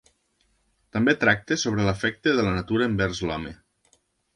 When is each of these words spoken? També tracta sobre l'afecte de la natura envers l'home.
També 0.97 1.15
tracta 1.25 1.59
sobre 1.65 1.87
l'afecte 1.91 2.37
de 2.41 2.49
la 2.49 2.59
natura 2.59 2.93
envers 2.95 3.25
l'home. 3.31 3.57